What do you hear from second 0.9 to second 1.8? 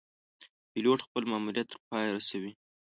خپل ماموریت تر